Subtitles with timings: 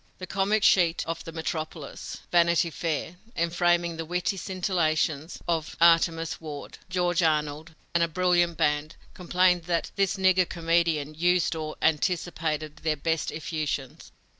[0.17, 6.79] The comic sheet of the metropolis, Vanity Fair, enframing the witty scintillations of "Artemus Ward,"
[6.89, 12.97] George Arnold, and a brilliant band, complained that this "nigger comedian" used or anticipated their
[12.97, 14.11] best effusions.